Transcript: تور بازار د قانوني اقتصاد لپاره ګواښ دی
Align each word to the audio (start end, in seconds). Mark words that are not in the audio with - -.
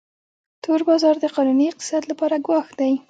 تور 0.63 0.79
بازار 0.89 1.15
د 1.19 1.25
قانوني 1.35 1.65
اقتصاد 1.69 2.03
لپاره 2.11 2.35
ګواښ 2.45 2.67
دی 2.79 2.93